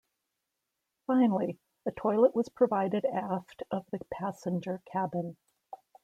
Finally, 1.05 1.59
a 1.85 1.91
toilet 1.91 2.33
was 2.33 2.49
provided 2.49 3.05
aft 3.05 3.61
of 3.69 3.85
the 3.91 3.99
passenger 4.11 4.81
cabin. 4.91 5.37